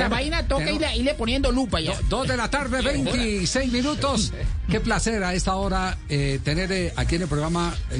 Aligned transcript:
Esa 0.00 0.08
vaina 0.08 0.46
toca 0.48 0.64
Tenemos- 0.64 0.82
irle, 0.82 0.96
irle 0.98 1.14
poniendo 1.14 1.52
lupa 1.52 1.80
ya. 1.80 1.94
Do- 2.02 2.18
Dos 2.20 2.28
de 2.28 2.36
la 2.36 2.50
tarde, 2.50 2.80
26 2.82 3.72
minutos. 3.72 4.32
Qué 4.70 4.80
placer 4.80 5.22
a 5.24 5.34
esta 5.34 5.56
hora 5.56 5.98
eh, 6.08 6.38
tener 6.44 6.70
eh, 6.72 6.92
aquí 6.96 7.16
en 7.16 7.22
el 7.22 7.28
programa. 7.28 7.74
eh, 7.90 7.98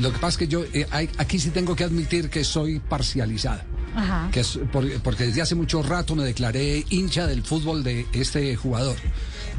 lo 0.00 0.12
que 0.12 0.18
pasa 0.18 0.28
es 0.28 0.36
que 0.38 0.48
yo 0.48 0.64
eh, 0.72 0.86
hay- 0.90 1.10
aquí 1.18 1.38
sí 1.38 1.50
tengo 1.50 1.76
que 1.76 1.84
admitir 1.84 2.30
que 2.30 2.44
soy 2.44 2.78
parcializada. 2.80 3.64
Ajá. 3.94 4.28
Que 4.32 4.40
es 4.40 4.58
por- 4.72 4.90
porque 5.02 5.24
desde 5.26 5.42
hace 5.42 5.54
mucho 5.54 5.82
rato 5.82 6.14
me 6.14 6.24
declaré 6.24 6.84
hincha 6.88 7.26
del 7.26 7.42
fútbol 7.42 7.82
de 7.84 8.06
este 8.14 8.56
jugador, 8.56 8.96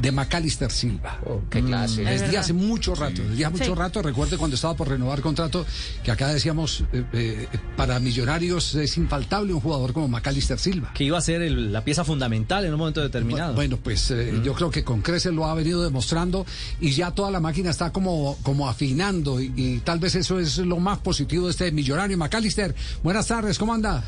de 0.00 0.12
Macalister 0.12 0.70
Silva. 0.70 1.18
qué 1.50 1.62
clase. 1.62 2.02
Es 2.14 2.20
Desde 2.22 2.38
hace 2.38 2.52
mucho 2.52 2.94
rato, 2.94 3.22
desde 3.22 3.44
hace 3.44 3.52
mucho 3.52 3.64
Sí. 3.64 3.74
rato, 3.74 4.02
recuerde 4.02 4.36
cuando 4.36 4.54
estaba 4.56 4.74
por 4.74 4.88
renovar 4.88 5.20
contrato, 5.20 5.64
que 6.02 6.10
acá 6.10 6.28
decíamos, 6.28 6.84
eh, 6.92 7.04
eh, 7.12 7.48
para 7.76 7.98
millonarios 8.00 8.74
es 8.74 8.96
infaltable 8.96 9.52
un 9.54 9.60
jugador 9.60 9.92
como 9.92 10.08
Macalister 10.08 10.58
Silva. 10.58 10.92
Que 10.94 11.04
iba 11.04 11.18
a 11.18 11.20
ser 11.20 11.42
el- 11.42 11.72
la 11.72 11.84
pieza 11.84 12.04
fundamental 12.04 12.64
en 12.64 12.72
un 12.72 12.78
momento 12.78 13.00
determinado. 13.00 13.54
Bueno, 13.54 13.78
pues 13.82 14.10
eh, 14.10 14.40
yo 14.44 14.52
creo 14.54 14.70
que 14.70 14.84
con 14.84 15.00
Creces 15.02 15.32
lo 15.32 15.46
ha 15.46 15.54
venido 15.54 15.82
demostrando 15.82 16.44
y 16.80 16.90
ya 16.92 17.10
toda 17.12 17.30
la 17.30 17.40
máquina 17.40 17.70
está 17.70 17.92
como, 17.92 18.36
como 18.42 18.68
afinando 18.68 19.40
y, 19.40 19.52
y 19.56 19.78
tal 19.78 19.98
vez 19.98 20.14
eso 20.14 20.38
es 20.38 20.58
lo 20.58 20.78
más 20.78 20.98
positivo 20.98 21.46
de 21.46 21.52
este 21.52 21.72
millonario. 21.72 22.18
Macalister, 22.18 22.74
buenas 23.02 23.26
tardes, 23.28 23.58
¿cómo 23.58 23.74
anda? 23.74 24.04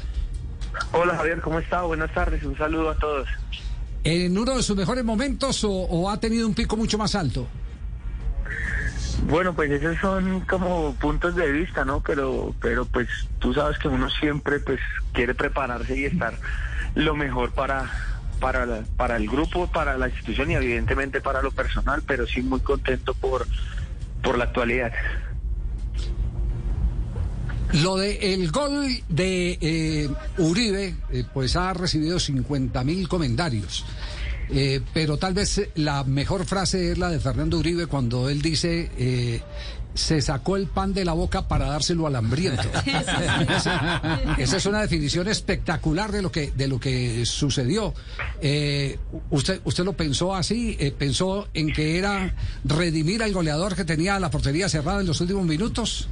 Hola 0.93 1.17
Javier, 1.17 1.41
¿cómo 1.41 1.59
está? 1.59 1.83
Buenas 1.83 2.13
tardes, 2.13 2.43
un 2.45 2.57
saludo 2.59 2.91
a 2.91 2.97
todos. 2.97 3.27
¿En 4.09 4.39
uno 4.39 4.55
de 4.57 4.63
sus 4.63 4.77
mejores 4.77 5.05
momentos 5.05 5.65
o, 5.65 6.09
ha 6.09 6.21
tenido 6.21 6.47
un 6.47 6.55
pico 6.55 6.77
mucho 6.77 6.97
más 6.97 7.17
alto? 7.17 7.49
Bueno, 9.29 9.53
pues 9.53 9.69
esos 9.73 9.99
son 9.99 10.43
como 10.43 10.95
puntos 10.95 11.35
de 11.35 11.51
vista, 11.51 11.85
¿no? 11.85 12.01
Pero, 12.01 12.55
pero 12.61 12.85
pues 12.85 13.09
tú 13.41 13.53
sabes 13.53 13.79
que 13.79 13.89
uno 13.89 14.09
siempre 14.09 14.61
pues 14.61 14.79
quiere 15.13 15.35
prepararse 15.35 15.99
y 15.99 16.05
estar 16.05 16.35
lo 16.95 17.17
mejor 17.17 17.51
para 17.53 17.91
para 18.39 18.65
la- 18.65 18.85
para 18.97 19.17
el 19.17 19.27
grupo, 19.29 19.67
para 19.67 19.99
la 19.99 20.09
institución 20.09 20.51
y 20.53 20.55
evidentemente 20.55 21.21
para 21.21 21.43
lo 21.43 21.51
personal, 21.51 22.03
pero 22.07 22.27
sí 22.29 22.43
muy 22.43 22.61
contento 22.61 23.13
por 23.15 23.45
por 24.23 24.39
la 24.39 24.45
actualidad. 24.45 24.93
Lo 27.73 27.97
de 27.97 28.35
el 28.35 28.51
gol 28.51 28.87
de 29.09 29.59
eh, 29.61 30.09
Uribe, 30.39 30.95
eh, 31.11 31.25
pues 31.33 31.57
ha 31.57 31.73
recibido 31.75 32.19
50 32.19 32.85
mil 32.85 33.09
comentarios. 33.09 33.85
Eh, 34.49 34.81
pero 34.95 35.17
tal 35.17 35.35
vez 35.35 35.61
la 35.75 36.05
mejor 36.05 36.45
frase 36.47 36.93
es 36.93 36.99
la 36.99 37.11
de 37.11 37.19
Fernando 37.19 37.59
Uribe 37.59 37.87
cuando 37.89 38.29
él 38.29 38.41
dice 38.41 38.93
eh, 38.97 39.41
se 39.97 40.21
sacó 40.21 40.57
el 40.57 40.67
pan 40.67 40.93
de 40.93 41.05
la 41.05 41.15
boca 41.15 41.49
para 41.49 41.67
dárselo 41.67 42.07
al 42.07 42.17
hambriento. 42.17 42.63
esa, 42.87 44.21
esa 44.39 44.57
es 44.57 44.67
una 44.67 44.83
definición 44.83 45.27
espectacular 45.27 46.13
de 46.13 46.23
lo 46.23 46.31
que 46.31 46.53
de 46.53 46.69
lo 46.69 46.79
que 46.79 47.25
sucedió. 47.27 47.95
Eh, 48.41 48.99
usted 49.31 49.61
usted 49.65 49.85
lo 49.85 49.95
pensó 49.95 50.35
así, 50.35 50.77
Eh, 50.79 50.93
pensó 50.97 51.49
en 51.55 51.73
que 51.73 51.99
era 51.99 52.35
redimir 52.65 53.23
al 53.23 53.33
goleador 53.33 53.75
que 53.75 53.85
tenía 53.85 54.21
la 54.21 54.31
portería 54.31 54.69
cerrada 54.69 55.01
en 55.01 55.07
los 55.07 55.21
últimos 55.21 55.45
minutos. 55.47 56.09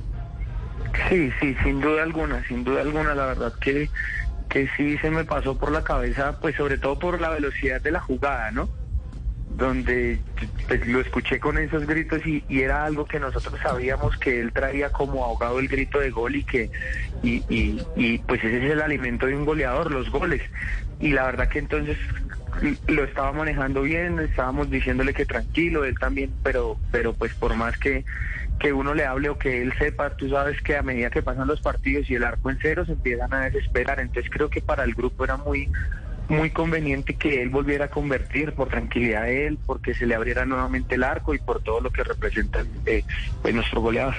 Sí, 1.08 1.32
sí, 1.40 1.56
sin 1.62 1.80
duda 1.80 2.02
alguna, 2.02 2.44
sin 2.46 2.64
duda 2.64 2.82
alguna, 2.82 3.14
la 3.14 3.26
verdad 3.26 3.54
que, 3.60 3.90
que 4.48 4.68
sí 4.76 4.96
se 4.98 5.10
me 5.10 5.24
pasó 5.24 5.56
por 5.56 5.72
la 5.72 5.82
cabeza, 5.82 6.38
pues 6.40 6.56
sobre 6.56 6.78
todo 6.78 6.98
por 6.98 7.20
la 7.20 7.30
velocidad 7.30 7.80
de 7.82 7.90
la 7.90 8.00
jugada, 8.00 8.50
¿no? 8.50 8.68
Donde 9.56 10.20
pues, 10.68 10.86
lo 10.86 11.00
escuché 11.00 11.38
con 11.40 11.58
esos 11.58 11.86
gritos 11.86 12.24
y, 12.26 12.44
y 12.48 12.62
era 12.62 12.84
algo 12.84 13.04
que 13.04 13.20
nosotros 13.20 13.60
sabíamos 13.62 14.16
que 14.16 14.40
él 14.40 14.52
traía 14.52 14.90
como 14.90 15.24
ahogado 15.24 15.58
el 15.58 15.68
grito 15.68 16.00
de 16.00 16.10
gol 16.10 16.36
y 16.36 16.44
que, 16.44 16.70
y, 17.22 17.44
y, 17.48 17.82
y 17.94 18.18
pues 18.18 18.42
ese 18.42 18.64
es 18.64 18.72
el 18.72 18.80
alimento 18.80 19.26
de 19.26 19.36
un 19.36 19.44
goleador, 19.44 19.90
los 19.90 20.10
goles. 20.10 20.42
Y 21.00 21.10
la 21.10 21.24
verdad 21.26 21.48
que 21.48 21.58
entonces 21.58 21.98
lo 22.86 23.04
estaba 23.04 23.32
manejando 23.32 23.82
bien, 23.82 24.18
estábamos 24.20 24.70
diciéndole 24.70 25.12
que 25.12 25.26
tranquilo, 25.26 25.84
él 25.84 25.98
también, 25.98 26.34
pero, 26.42 26.78
pero 26.90 27.12
pues 27.12 27.34
por 27.34 27.54
más 27.56 27.76
que, 27.78 28.04
que 28.58 28.72
uno 28.72 28.94
le 28.94 29.04
hable 29.04 29.28
o 29.28 29.38
que 29.38 29.62
él 29.62 29.72
sepa, 29.78 30.16
tú 30.16 30.28
sabes 30.30 30.60
que 30.62 30.76
a 30.76 30.82
medida 30.82 31.10
que 31.10 31.22
pasan 31.22 31.46
los 31.46 31.60
partidos 31.60 32.08
y 32.08 32.14
el 32.14 32.24
arco 32.24 32.50
en 32.50 32.58
cero 32.60 32.84
se 32.86 32.92
empiezan 32.92 33.32
a 33.34 33.42
desesperar, 33.42 34.00
entonces 34.00 34.30
creo 34.30 34.48
que 34.48 34.60
para 34.60 34.84
el 34.84 34.94
grupo 34.94 35.24
era 35.24 35.36
muy 35.36 35.68
muy 36.28 36.50
conveniente 36.50 37.14
que 37.14 37.42
él 37.42 37.50
volviera 37.50 37.86
a 37.86 37.88
convertir 37.88 38.52
por 38.52 38.68
tranquilidad 38.68 39.24
de 39.24 39.46
él, 39.46 39.58
porque 39.66 39.94
se 39.94 40.06
le 40.06 40.14
abriera 40.14 40.46
nuevamente 40.46 40.94
el 40.94 41.04
arco 41.04 41.34
y 41.34 41.38
por 41.38 41.62
todo 41.62 41.80
lo 41.80 41.90
que 41.90 42.02
representa 42.02 42.64
eh, 42.86 43.04
pues 43.42 43.54
nuestro 43.54 43.82
goleador. 43.82 44.14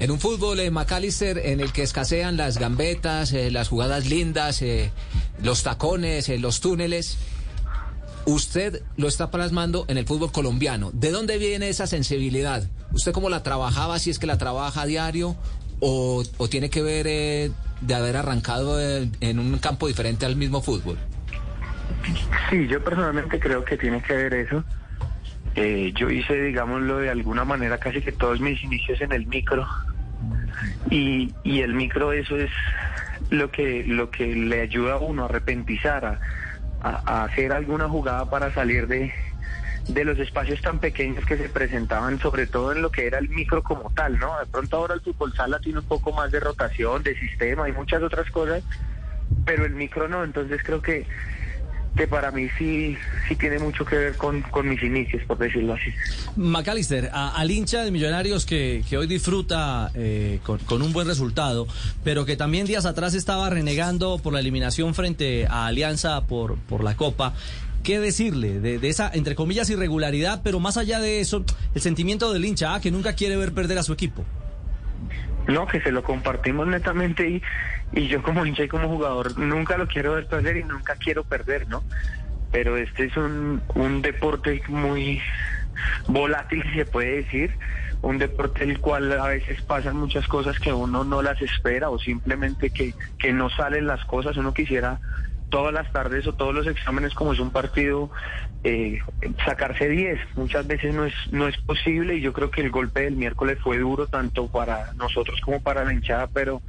En 0.00 0.10
un 0.10 0.18
fútbol, 0.18 0.60
eh, 0.60 0.70
McAllister, 0.70 1.36
en 1.38 1.60
el 1.60 1.72
que 1.72 1.82
escasean 1.82 2.38
las 2.38 2.56
gambetas, 2.56 3.34
eh, 3.34 3.50
las 3.50 3.68
jugadas 3.68 4.08
lindas, 4.08 4.62
eh, 4.62 4.90
los 5.42 5.62
tacones, 5.62 6.30
eh, 6.30 6.38
los 6.38 6.60
túneles, 6.60 7.18
usted 8.32 8.82
lo 8.96 9.08
está 9.08 9.30
plasmando 9.30 9.84
en 9.88 9.98
el 9.98 10.06
fútbol 10.06 10.32
colombiano. 10.32 10.90
¿De 10.92 11.10
dónde 11.10 11.38
viene 11.38 11.68
esa 11.68 11.86
sensibilidad? 11.86 12.62
¿Usted 12.92 13.12
cómo 13.12 13.28
la 13.30 13.42
trabajaba, 13.42 13.98
si 13.98 14.10
es 14.10 14.18
que 14.18 14.26
la 14.26 14.38
trabaja 14.38 14.82
a 14.82 14.86
diario, 14.86 15.36
o, 15.80 16.22
tiene 16.50 16.70
que 16.70 16.82
ver 16.82 17.06
eh, 17.08 17.50
de 17.80 17.94
haber 17.94 18.16
arrancado 18.16 18.80
eh, 18.80 19.08
en 19.20 19.38
un 19.38 19.58
campo 19.58 19.86
diferente 19.86 20.26
al 20.26 20.36
mismo 20.36 20.60
fútbol? 20.60 20.98
Sí, 22.50 22.66
yo 22.68 22.82
personalmente 22.82 23.38
creo 23.38 23.64
que 23.64 23.76
tiene 23.76 24.02
que 24.02 24.14
ver 24.14 24.34
eso. 24.34 24.64
Eh, 25.56 25.92
yo 25.94 26.10
hice, 26.10 26.34
digámoslo, 26.34 26.98
de 26.98 27.10
alguna 27.10 27.44
manera 27.44 27.78
casi 27.78 28.00
que 28.00 28.12
todos 28.12 28.40
mis 28.40 28.62
inicios 28.62 29.00
en 29.00 29.12
el 29.12 29.26
micro. 29.26 29.66
Y, 30.90 31.32
el 31.44 31.74
micro 31.74 32.12
eso 32.12 32.36
es 32.36 32.50
lo 33.30 33.50
que, 33.50 33.84
lo 33.86 34.10
que 34.10 34.34
le 34.34 34.60
ayuda 34.60 34.94
a 34.94 34.98
uno 34.98 35.22
a 35.22 35.24
arrepentizar, 35.26 36.04
a, 36.04 36.20
a- 36.80 37.24
hacer 37.24 37.52
alguna 37.52 37.88
jugada 37.88 38.28
para 38.30 38.52
salir 38.52 38.86
de, 38.86 39.12
de 39.88 40.04
los 40.04 40.18
espacios 40.18 40.60
tan 40.62 40.78
pequeños 40.78 41.24
que 41.26 41.36
se 41.36 41.48
presentaban, 41.48 42.18
sobre 42.20 42.46
todo 42.46 42.72
en 42.72 42.82
lo 42.82 42.90
que 42.90 43.06
era 43.06 43.18
el 43.18 43.28
micro 43.28 43.62
como 43.62 43.90
tal, 43.90 44.18
¿no? 44.18 44.38
De 44.38 44.46
pronto 44.46 44.76
ahora 44.76 44.94
el 44.94 45.00
fútbol 45.00 45.34
sala 45.34 45.58
tiene 45.58 45.78
un 45.80 45.84
poco 45.84 46.12
más 46.12 46.30
de 46.30 46.40
rotación, 46.40 47.02
de 47.02 47.16
sistema 47.16 47.68
y 47.68 47.72
muchas 47.72 48.02
otras 48.02 48.30
cosas, 48.30 48.62
pero 49.44 49.64
el 49.64 49.72
micro 49.74 50.08
no, 50.08 50.24
entonces 50.24 50.60
creo 50.62 50.80
que 50.80 51.06
que 51.96 52.06
para 52.06 52.30
mí 52.30 52.48
sí 52.58 52.96
sí 53.28 53.36
tiene 53.36 53.58
mucho 53.58 53.84
que 53.84 53.96
ver 53.96 54.16
con, 54.16 54.42
con 54.42 54.68
mis 54.68 54.82
inicios, 54.82 55.22
por 55.26 55.38
decirlo 55.38 55.74
así. 55.74 55.90
McAllister, 56.36 57.10
a- 57.12 57.30
al 57.36 57.50
hincha 57.50 57.82
de 57.84 57.90
Millonarios 57.90 58.46
que, 58.46 58.82
que 58.88 58.96
hoy 58.96 59.06
disfruta 59.06 59.90
eh, 59.94 60.38
con, 60.44 60.58
con 60.60 60.82
un 60.82 60.92
buen 60.92 61.06
resultado, 61.06 61.66
pero 62.04 62.24
que 62.24 62.36
también 62.36 62.66
días 62.66 62.86
atrás 62.86 63.14
estaba 63.14 63.50
renegando 63.50 64.18
por 64.18 64.32
la 64.32 64.40
eliminación 64.40 64.94
frente 64.94 65.46
a 65.46 65.66
Alianza 65.66 66.22
por, 66.26 66.56
por 66.58 66.82
la 66.84 66.96
Copa. 66.96 67.34
¿Qué 67.82 67.98
decirle 67.98 68.60
de, 68.60 68.78
de 68.78 68.88
esa, 68.90 69.10
entre 69.12 69.34
comillas, 69.34 69.70
irregularidad, 69.70 70.42
pero 70.44 70.60
más 70.60 70.76
allá 70.76 71.00
de 71.00 71.20
eso, 71.20 71.44
el 71.74 71.80
sentimiento 71.80 72.30
del 72.32 72.44
hincha, 72.44 72.74
ah, 72.74 72.80
que 72.80 72.90
nunca 72.90 73.14
quiere 73.14 73.36
ver 73.36 73.52
perder 73.52 73.78
a 73.78 73.82
su 73.82 73.92
equipo? 73.94 74.22
No, 75.48 75.66
que 75.66 75.80
se 75.80 75.92
lo 75.92 76.02
compartimos 76.02 76.66
netamente 76.66 77.28
y, 77.28 77.42
y 77.92 78.08
yo 78.08 78.22
como 78.22 78.46
hincha 78.46 78.64
y 78.64 78.68
como 78.68 78.88
jugador 78.88 79.38
nunca 79.38 79.76
lo 79.76 79.86
quiero 79.86 80.14
ver 80.14 80.26
perder 80.26 80.58
y 80.58 80.64
nunca 80.64 80.96
quiero 80.96 81.24
perder, 81.24 81.68
¿no? 81.68 81.82
Pero 82.52 82.76
este 82.76 83.04
es 83.04 83.16
un, 83.16 83.62
un 83.74 84.02
deporte 84.02 84.62
muy 84.68 85.20
volátil, 86.06 86.62
si 86.64 86.78
se 86.78 86.84
puede 86.84 87.16
decir, 87.16 87.54
un 88.02 88.18
deporte 88.18 88.64
el 88.64 88.80
cual 88.80 89.12
a 89.12 89.28
veces 89.28 89.60
pasan 89.62 89.96
muchas 89.96 90.26
cosas 90.26 90.58
que 90.58 90.72
uno 90.72 91.04
no 91.04 91.22
las 91.22 91.40
espera 91.42 91.90
o 91.90 91.98
simplemente 91.98 92.70
que, 92.70 92.94
que 93.18 93.32
no 93.32 93.50
salen 93.50 93.86
las 93.86 94.04
cosas, 94.04 94.36
uno 94.36 94.54
quisiera 94.54 95.00
todas 95.50 95.74
las 95.74 95.92
tardes 95.92 96.26
o 96.26 96.32
todos 96.34 96.54
los 96.54 96.66
exámenes 96.66 97.14
como 97.14 97.32
es 97.34 97.40
un 97.40 97.50
partido 97.52 98.10
eh, 98.64 99.00
sacarse 99.44 99.88
10 99.88 100.20
muchas 100.36 100.66
veces 100.66 100.94
no 100.94 101.04
es 101.06 101.14
no 101.30 101.48
es 101.48 101.56
posible 101.58 102.14
y 102.16 102.20
yo 102.22 102.32
creo 102.32 102.50
que 102.50 102.62
el 102.62 102.70
golpe 102.70 103.02
del 103.02 103.16
miércoles 103.16 103.58
fue 103.62 103.78
duro 103.78 104.06
tanto 104.06 104.48
para 104.48 104.92
nosotros 104.94 105.40
como 105.42 105.60
para 105.60 105.84
la 105.84 105.92
hinchada 105.92 106.28
pero 106.28 106.62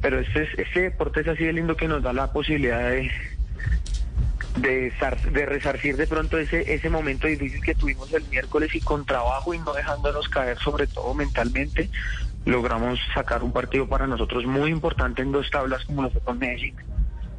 pero 0.00 0.20
este 0.20 0.44
es- 0.44 0.58
este 0.58 0.80
deporte 0.82 1.20
es 1.22 1.28
así 1.28 1.44
de 1.44 1.52
lindo 1.52 1.76
que 1.76 1.88
nos 1.88 2.02
da 2.02 2.12
la 2.12 2.32
posibilidad 2.32 2.90
de 2.90 3.10
de 4.56 5.46
resarcir 5.46 5.96
de 5.96 6.06
pronto 6.06 6.38
ese 6.38 6.74
ese 6.74 6.90
momento 6.90 7.26
difícil 7.28 7.62
que 7.62 7.74
tuvimos 7.74 8.12
el 8.12 8.24
miércoles 8.28 8.74
y 8.74 8.80
con 8.80 9.06
trabajo 9.06 9.54
y 9.54 9.58
no 9.58 9.72
dejándonos 9.72 10.28
caer 10.28 10.58
sobre 10.58 10.86
todo 10.88 11.14
mentalmente 11.14 11.90
logramos 12.44 12.98
sacar 13.14 13.42
un 13.44 13.52
partido 13.52 13.88
para 13.88 14.06
nosotros 14.06 14.44
muy 14.46 14.70
importante 14.70 15.22
en 15.22 15.32
dos 15.32 15.50
tablas 15.50 15.84
como 15.84 16.02
lo 16.02 16.10
fue 16.10 16.20
con 16.22 16.38
Medellín 16.38 16.74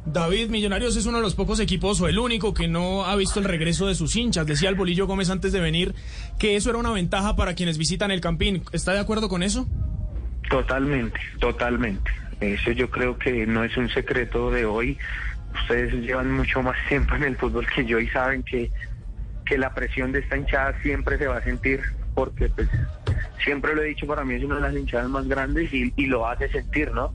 David, 0.04 0.50
Millonarios 0.50 0.96
es 0.96 1.06
uno 1.06 1.18
de 1.18 1.22
los 1.22 1.36
pocos 1.36 1.60
equipos 1.60 2.00
o 2.00 2.08
el 2.08 2.18
único 2.18 2.52
que 2.52 2.66
no 2.66 3.04
ha 3.04 3.14
visto 3.14 3.38
el 3.38 3.44
regreso 3.44 3.86
de 3.86 3.94
sus 3.94 4.16
hinchas. 4.16 4.46
Decía 4.46 4.68
el 4.68 4.74
Bolillo 4.74 5.06
Gómez 5.06 5.30
antes 5.30 5.52
de 5.52 5.60
venir 5.60 5.94
que 6.38 6.56
eso 6.56 6.70
era 6.70 6.78
una 6.78 6.90
ventaja 6.90 7.36
para 7.36 7.54
quienes 7.54 7.78
visitan 7.78 8.10
el 8.10 8.20
Campín. 8.20 8.64
¿Está 8.72 8.92
de 8.92 8.98
acuerdo 8.98 9.28
con 9.28 9.42
eso? 9.44 9.68
Totalmente, 10.50 11.20
totalmente. 11.38 12.10
Eso 12.40 12.72
yo 12.72 12.90
creo 12.90 13.16
que 13.16 13.46
no 13.46 13.62
es 13.62 13.76
un 13.76 13.88
secreto 13.90 14.50
de 14.50 14.64
hoy. 14.64 14.98
Ustedes 15.62 15.94
llevan 15.94 16.32
mucho 16.32 16.62
más 16.62 16.76
tiempo 16.88 17.14
en 17.14 17.22
el 17.22 17.36
fútbol 17.36 17.66
que 17.72 17.84
yo 17.84 18.00
y 18.00 18.08
saben 18.08 18.42
que, 18.42 18.72
que 19.46 19.56
la 19.56 19.72
presión 19.72 20.10
de 20.10 20.18
esta 20.18 20.36
hinchada 20.36 20.74
siempre 20.82 21.16
se 21.16 21.28
va 21.28 21.38
a 21.38 21.44
sentir 21.44 21.80
porque 22.14 22.48
pues 22.48 22.68
siempre 23.42 23.74
lo 23.74 23.82
he 23.82 23.86
dicho, 23.86 24.06
para 24.06 24.24
mí 24.24 24.34
es 24.34 24.44
una 24.44 24.56
de 24.56 24.60
las 24.62 24.74
hinchadas 24.74 25.08
más 25.08 25.26
grandes 25.28 25.72
y, 25.72 25.92
y 25.96 26.06
lo 26.06 26.26
hace 26.26 26.48
sentir, 26.50 26.90
¿no? 26.92 27.14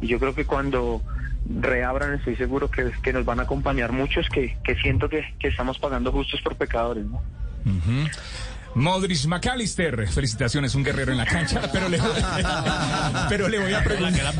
Y 0.00 0.08
yo 0.08 0.18
creo 0.18 0.34
que 0.34 0.44
cuando 0.44 1.00
reabran, 1.48 2.14
estoy 2.14 2.36
seguro 2.36 2.70
que, 2.70 2.90
que 3.02 3.12
nos 3.12 3.24
van 3.24 3.40
a 3.40 3.42
acompañar 3.44 3.92
muchos 3.92 4.28
que, 4.28 4.56
que 4.64 4.74
siento 4.76 5.08
que, 5.08 5.34
que 5.38 5.48
estamos 5.48 5.78
pagando 5.78 6.10
justos 6.12 6.40
por 6.42 6.56
pecadores, 6.56 7.04
¿no? 7.04 7.22
Modric 8.74 9.24
McAllister, 9.26 10.08
felicitaciones, 10.08 10.74
un 10.74 10.82
guerrero 10.82 11.12
en 11.12 11.18
la 11.18 11.26
cancha, 11.26 11.62
pero 11.72 11.88
le, 11.88 12.00
pero 13.28 13.48
le 13.48 13.58
voy 13.58 13.72
a 13.72 13.84
preguntar. 13.84 14.34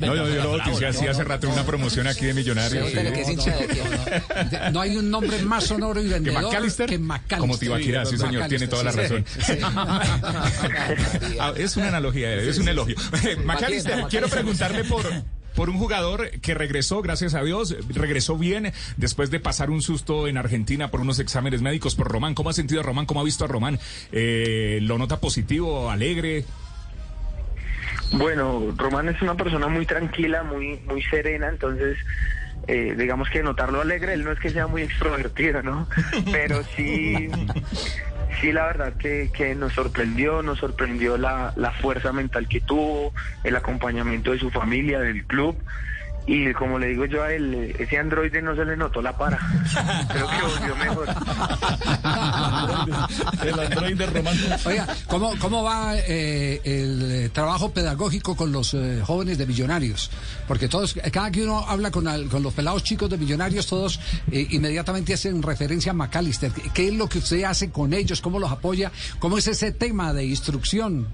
No, 0.00 0.16
yo, 0.16 0.28
yo 0.28 0.42
lo 0.42 0.50
bauticé 0.58 0.86
así 0.86 1.06
hace 1.06 1.22
rato 1.24 1.46
en 1.46 1.52
una 1.52 1.64
promoción 1.64 2.06
aquí 2.06 2.26
de 2.26 2.34
Millonarios. 2.34 2.88
Sí. 2.88 2.94
que 2.94 4.70
No 4.72 4.80
hay 4.80 4.96
un 4.96 5.10
nombre 5.10 5.40
más 5.42 5.64
sonoro 5.64 6.00
y 6.00 6.04
¿Que 6.04 6.14
vendedor 6.14 6.42
McAllister? 6.44 6.86
que 6.88 6.98
McAllister. 6.98 7.38
Como 7.38 7.56
Tibaquirá, 7.58 8.04
sí, 8.04 8.18
señor, 8.18 8.48
tiene 8.48 8.66
toda 8.66 8.84
la 8.84 8.92
razón. 8.92 9.24
Ah, 11.40 11.52
es 11.56 11.76
una 11.76 11.88
analogía, 11.88 12.32
es 12.34 12.58
un 12.58 12.68
elogio. 12.68 12.96
McAllister, 13.44 14.04
quiero 14.08 14.28
preguntarle 14.28 14.84
por, 14.84 15.04
por 15.54 15.70
un 15.70 15.78
jugador 15.78 16.30
que 16.40 16.54
regresó, 16.54 17.02
gracias 17.02 17.34
a 17.34 17.42
Dios, 17.42 17.76
regresó 17.88 18.36
bien 18.36 18.72
después 18.96 19.30
de 19.30 19.40
pasar 19.40 19.70
un 19.70 19.82
susto 19.82 20.28
en 20.28 20.36
Argentina 20.36 20.90
por 20.90 21.00
unos 21.00 21.18
exámenes 21.18 21.62
médicos 21.62 21.94
por 21.94 22.10
Román. 22.10 22.34
¿Cómo 22.34 22.50
ha 22.50 22.52
sentido 22.52 22.80
a 22.80 22.84
Román? 22.84 23.06
¿Cómo 23.06 23.20
ha 23.20 23.24
visto 23.24 23.44
a 23.44 23.48
Román? 23.48 23.78
Eh, 24.12 24.78
¿Lo 24.82 24.98
nota 24.98 25.20
positivo, 25.20 25.90
alegre? 25.90 26.44
Bueno, 28.12 28.74
Román 28.76 29.08
es 29.08 29.20
una 29.22 29.34
persona 29.34 29.68
muy 29.68 29.86
tranquila, 29.86 30.42
muy, 30.42 30.78
muy 30.86 31.02
serena, 31.02 31.48
entonces 31.48 31.98
eh, 32.66 32.94
digamos 32.96 33.28
que 33.28 33.42
notarlo 33.42 33.80
alegre, 33.80 34.14
él 34.14 34.24
no 34.24 34.32
es 34.32 34.38
que 34.38 34.50
sea 34.50 34.66
muy 34.66 34.82
extrovertido, 34.82 35.62
¿no? 35.62 35.88
Pero 36.32 36.62
sí, 36.76 37.28
sí 38.40 38.52
la 38.52 38.66
verdad 38.66 38.94
que, 38.96 39.30
que 39.32 39.54
nos 39.54 39.72
sorprendió, 39.72 40.42
nos 40.42 40.58
sorprendió 40.58 41.16
la, 41.16 41.52
la 41.56 41.70
fuerza 41.72 42.12
mental 42.12 42.48
que 42.48 42.60
tuvo, 42.60 43.12
el 43.42 43.56
acompañamiento 43.56 44.32
de 44.32 44.38
su 44.38 44.50
familia, 44.50 45.00
del 45.00 45.24
club. 45.26 45.56
Y 46.26 46.52
como 46.54 46.78
le 46.78 46.86
digo 46.88 47.04
yo 47.04 47.22
a 47.22 47.32
él, 47.32 47.52
eh, 47.54 47.76
ese 47.78 47.98
androide 47.98 48.40
no 48.40 48.56
se 48.56 48.64
le 48.64 48.76
notó 48.78 49.02
la 49.02 49.14
para. 49.16 49.38
Creo 50.08 50.26
que 50.26 50.42
volvió 50.42 50.76
mejor. 50.76 51.08
El 53.42 53.60
androide 53.60 53.94
de 53.94 54.06
Román. 54.06 54.36
Oiga, 54.64 54.86
¿cómo, 55.06 55.34
cómo 55.38 55.62
va 55.62 55.94
eh, 55.98 56.60
el 56.64 57.12
eh, 57.12 57.28
trabajo 57.28 57.72
pedagógico 57.72 58.34
con 58.36 58.52
los 58.52 58.72
eh, 58.72 59.02
jóvenes 59.04 59.36
de 59.36 59.46
millonarios? 59.46 60.10
Porque 60.48 60.66
todos, 60.68 60.94
cada 61.12 61.30
que 61.30 61.42
uno 61.44 61.58
habla 61.68 61.90
con, 61.90 62.08
al- 62.08 62.28
con 62.28 62.42
los 62.42 62.54
pelados 62.54 62.82
chicos 62.84 63.10
de 63.10 63.18
millonarios, 63.18 63.66
todos 63.66 64.00
eh, 64.32 64.46
inmediatamente 64.50 65.12
hacen 65.14 65.42
referencia 65.42 65.90
a 65.92 65.94
McAllister. 65.94 66.52
¿Qué- 66.52 66.70
¿Qué 66.72 66.88
es 66.88 66.94
lo 66.94 67.06
que 67.08 67.18
usted 67.18 67.44
hace 67.44 67.70
con 67.70 67.92
ellos? 67.92 68.20
¿Cómo 68.22 68.38
los 68.38 68.50
apoya? 68.50 68.90
¿Cómo 69.18 69.36
es 69.36 69.46
ese 69.46 69.72
tema 69.72 70.12
de 70.14 70.24
instrucción? 70.24 71.06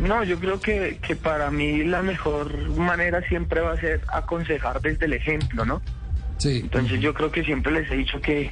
No, 0.00 0.24
yo 0.24 0.38
creo 0.38 0.60
que, 0.60 0.98
que 1.06 1.14
para 1.14 1.50
mí 1.50 1.84
la 1.84 2.02
mejor 2.02 2.70
manera 2.70 3.20
siempre 3.28 3.60
va 3.60 3.72
a 3.72 3.76
ser 3.76 4.00
aconsejar 4.08 4.80
desde 4.80 5.06
el 5.06 5.12
ejemplo, 5.12 5.64
¿no? 5.64 5.82
Sí. 6.38 6.60
Entonces 6.62 7.00
yo 7.00 7.12
creo 7.12 7.30
que 7.30 7.44
siempre 7.44 7.70
les 7.70 7.90
he 7.90 7.96
dicho 7.96 8.18
que, 8.22 8.50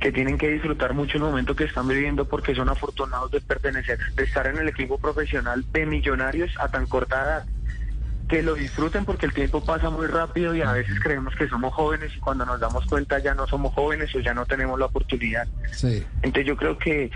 que 0.00 0.10
tienen 0.10 0.38
que 0.38 0.48
disfrutar 0.48 0.94
mucho 0.94 1.18
el 1.18 1.22
momento 1.22 1.54
que 1.54 1.64
están 1.64 1.86
viviendo 1.86 2.24
porque 2.24 2.52
son 2.52 2.68
afortunados 2.68 3.30
de 3.30 3.40
pertenecer, 3.40 3.98
de 4.16 4.24
estar 4.24 4.48
en 4.48 4.58
el 4.58 4.68
equipo 4.68 4.98
profesional 4.98 5.64
de 5.72 5.86
millonarios 5.86 6.50
a 6.58 6.68
tan 6.68 6.86
corta 6.86 7.22
edad. 7.22 7.46
Que 8.28 8.42
lo 8.42 8.54
disfruten 8.54 9.04
porque 9.04 9.26
el 9.26 9.32
tiempo 9.32 9.64
pasa 9.64 9.88
muy 9.88 10.06
rápido 10.08 10.54
y 10.54 10.62
a 10.62 10.72
veces 10.72 10.98
creemos 11.00 11.34
que 11.36 11.48
somos 11.48 11.72
jóvenes 11.72 12.12
y 12.14 12.18
cuando 12.18 12.44
nos 12.44 12.58
damos 12.58 12.84
cuenta 12.86 13.20
ya 13.20 13.34
no 13.34 13.46
somos 13.46 13.72
jóvenes 13.72 14.14
o 14.16 14.20
ya 14.20 14.34
no 14.34 14.44
tenemos 14.44 14.78
la 14.78 14.86
oportunidad. 14.86 15.46
Sí. 15.70 16.04
Entonces 16.22 16.46
yo 16.46 16.56
creo 16.56 16.76
que, 16.76 17.10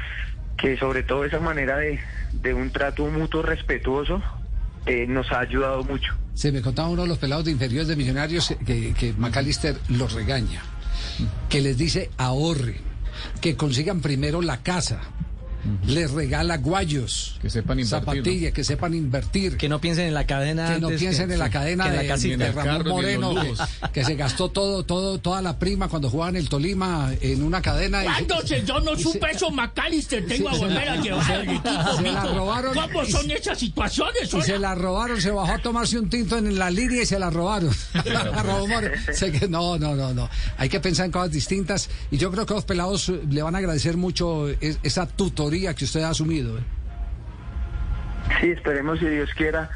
que 0.57 0.77
sobre 0.77 1.03
todo 1.03 1.25
esa 1.25 1.41
manera 1.41 1.77
de, 1.77 1.99
de 2.33 2.55
un 2.55 2.71
trato 2.71 3.07
mutuo 3.07 3.43
respetuoso 3.43 4.23
eh, 4.87 5.07
nos 5.07 5.31
ha 5.33 5.41
ayudado 5.41 5.85
mucho. 5.85 6.15
Se 6.35 6.51
me 6.51 6.63
contaba 6.63 6.89
uno 6.89 7.03
de 7.03 7.09
los 7.09 7.19
pelados 7.19 7.45
de 7.45 7.51
inferiores 7.53 7.89
de 7.89 7.97
millonarios 7.97 8.55
que, 8.65 8.95
que 8.95 9.13
McAllister 9.13 9.77
los 9.89 10.13
regaña, 10.13 10.63
que 11.49 11.61
les 11.61 11.77
dice 11.77 12.11
ahorre, 12.17 12.77
que 13.41 13.57
consigan 13.57 14.01
primero 14.01 14.41
la 14.43 14.63
casa, 14.63 15.01
les 15.87 16.11
regala 16.11 16.57
guayos, 16.59 17.37
Que 17.41 17.49
sepan 17.51 17.79
invertir, 17.81 18.01
zapatillas, 18.15 18.53
que 18.53 18.65
sepan 18.65 18.95
invertir. 18.95 19.57
Que 19.57 19.69
no 19.69 19.81
piensen 19.81 20.07
en 20.09 20.15
la 20.15 20.27
cadena. 20.27 20.75
que 20.75 20.81
no 20.81 20.89
piensen 20.89 21.31
en 21.31 21.39
la 21.39 21.51
cadena 21.51 21.89
de, 21.91 22.05
la 22.09 22.17
de 22.17 22.53
Ramón 22.53 22.65
carro, 22.79 22.91
Moreno, 22.91 23.35
que, 23.93 24.05
se 24.05 24.15
gastó 24.15 24.49
todo, 24.51 24.83
todo, 24.85 25.19
toda 25.19 25.41
la 25.43 25.59
prima 25.59 25.89
cuando 25.89 26.11
jugaban 26.11 26.37
el 26.37 26.49
Tolima 26.49 27.11
en 27.21 27.43
una 27.43 27.63
cadena. 27.63 28.03
y 28.05 28.27
se- 28.47 28.65
yo 28.65 28.81
no 28.81 28.95
y 28.95 29.03
supe 29.03 29.29
se- 29.31 29.37
eso, 29.37 29.51
McAllister, 29.51 30.27
tengo 30.27 30.51
Sí, 30.51 30.57
a 30.57 30.59
volver 30.59 30.85
la- 30.87 30.93
a 30.93 30.97
llevar 30.97 31.27
se- 31.27 31.33
al 31.33 31.43
equipo. 31.49 31.69
se 31.97 32.03
la 32.13 32.25
robaron. 32.25 32.75
¿Cómo 32.75 33.05
son 33.07 33.31
esas 33.31 33.59
situaciones? 33.59 34.35
Y 34.35 34.43
se 34.43 34.59
la 34.59 34.75
robaron, 34.75 35.21
se 35.21 35.31
bajó 35.31 35.53
a 35.53 35.59
tomarse 35.59 35.99
un 35.99 36.09
tinto 36.11 36.39
en 36.39 36.59
la 36.59 36.71
línea 36.71 37.03
y 37.03 37.07
se 37.07 37.19
la 37.19 37.31
robaron. 37.31 37.71
No, 39.49 39.79
no, 39.79 39.95
no, 39.95 40.15
no. 40.15 40.29
Hay 40.57 40.69
que 40.69 40.81
pensar 40.81 41.07
en 41.07 41.13
cosas 41.13 41.31
distintas 41.31 41.89
y 42.11 42.17
yo 42.19 42.31
creo 42.31 42.47
que 42.47 42.55
los 42.55 42.65
pelados 42.65 43.09
le 43.31 43.43
van 43.43 43.55
a 43.55 43.59
agradecer 43.59 43.97
mucho 43.97 44.49
es- 44.49 44.79
esa 44.83 45.07
tutoría 45.07 45.52
que 45.53 45.85
usted 45.85 46.03
ha 46.03 46.11
asumido. 46.11 46.59
¿eh? 46.59 46.63
Sí, 48.41 48.51
esperemos 48.51 48.99
si 48.99 49.07
Dios 49.07 49.31
quiera, 49.35 49.71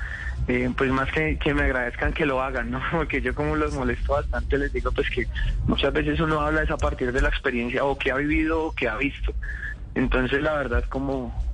eh, 0.49 0.71
pues 0.77 0.91
más 0.91 1.11
que, 1.13 1.39
que 1.39 1.53
me 1.53 1.65
agradezcan 1.65 2.13
que 2.13 2.25
lo 2.25 2.43
hagan, 2.43 2.71
¿no? 2.71 2.81
Porque 2.91 3.21
yo 3.21 3.35
como 3.35 3.57
los 3.57 3.75
molesto 3.75 4.15
bastante 4.15 4.59
les 4.59 4.73
digo 4.73 4.91
pues 4.93 5.11
que 5.11 5.27
muchas 5.67 5.93
veces 5.93 6.19
uno 6.21 6.41
habla 6.41 6.63
es 6.63 6.71
a 6.71 6.79
partir 6.79 7.13
de 7.13 7.21
la 7.21 7.29
experiencia 7.29 7.85
o 7.85 7.99
que 7.99 8.11
ha 8.11 8.17
vivido 8.17 8.65
o 8.65 8.73
que 8.73 8.89
ha 8.89 8.97
visto. 8.97 9.35
Entonces 9.95 10.43
la 10.43 10.55
verdad 10.55 10.85
como 10.89 11.45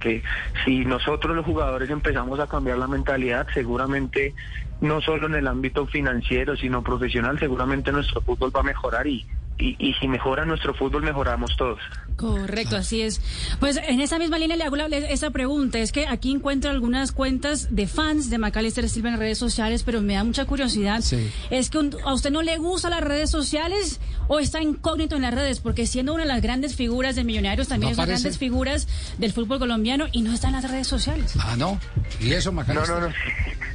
que 0.00 0.22
si 0.64 0.84
nosotros 0.84 1.36
los 1.36 1.44
jugadores 1.44 1.88
empezamos 1.90 2.40
a 2.40 2.46
cambiar 2.46 2.78
la 2.78 2.88
mentalidad, 2.88 3.46
seguramente 3.54 4.34
no 4.80 5.00
solo 5.00 5.28
en 5.28 5.36
el 5.36 5.46
ámbito 5.46 5.86
financiero, 5.86 6.56
sino 6.56 6.82
profesional, 6.82 7.38
seguramente 7.38 7.92
nuestro 7.92 8.20
fútbol 8.20 8.52
va 8.54 8.60
a 8.60 8.64
mejorar 8.64 9.06
y, 9.06 9.24
y, 9.62 9.76
y 9.78 9.94
si 9.94 10.08
mejora 10.08 10.44
nuestro 10.44 10.74
fútbol, 10.74 11.02
mejoramos 11.02 11.56
todos. 11.56 11.78
Correcto, 12.16 12.76
así 12.76 13.00
es. 13.02 13.20
Pues 13.58 13.76
en 13.78 14.00
esa 14.00 14.18
misma 14.18 14.38
línea 14.38 14.56
le 14.56 14.64
hago 14.64 14.76
la- 14.76 14.86
esa 14.86 15.30
pregunta. 15.30 15.78
Es 15.78 15.92
que 15.92 16.06
aquí 16.06 16.30
encuentro 16.32 16.70
algunas 16.70 17.10
cuentas 17.12 17.74
de 17.74 17.86
fans 17.86 18.28
de 18.30 18.38
Macalister 18.38 18.88
Silva 18.88 19.08
en 19.10 19.18
redes 19.18 19.38
sociales, 19.38 19.82
pero 19.82 20.02
me 20.02 20.14
da 20.14 20.24
mucha 20.24 20.44
curiosidad. 20.44 21.00
Sí. 21.00 21.30
Es 21.50 21.70
que 21.70 21.78
un- 21.78 21.96
a 22.04 22.12
usted 22.12 22.30
no 22.30 22.42
le 22.42 22.58
gustan 22.58 22.90
las 22.92 23.00
redes 23.02 23.30
sociales 23.30 24.00
o 24.28 24.38
está 24.40 24.60
incógnito 24.62 25.16
en 25.16 25.22
las 25.22 25.34
redes, 25.34 25.60
porque 25.60 25.86
siendo 25.86 26.12
una 26.14 26.24
de 26.24 26.28
las 26.28 26.42
grandes 26.42 26.76
figuras 26.76 27.16
de 27.16 27.24
Millonarios, 27.24 27.68
también 27.68 27.88
No 27.88 27.92
es 27.92 27.98
una 27.98 28.06
de 28.06 28.12
las 28.12 28.20
aparece. 28.20 28.22
grandes 28.22 28.38
figuras 28.38 29.14
del 29.18 29.32
fútbol 29.32 29.58
colombiano 29.58 30.06
y 30.12 30.22
no 30.22 30.32
está 30.32 30.48
en 30.48 30.54
las 30.54 30.70
redes 30.70 30.86
sociales. 30.86 31.34
Ah, 31.40 31.56
no. 31.56 31.80
Y 32.20 32.32
eso, 32.32 32.50
No, 32.50 32.56
Macalister. 32.56 32.94
no, 32.94 33.00
no, 33.00 33.08
sí, 33.08 33.16